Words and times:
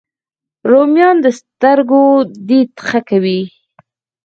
رومیان 0.69 1.15
د 1.25 1.27
سترګو 1.39 2.03
دید 2.47 2.71
ښه 2.87 2.99
کوي 3.09 3.41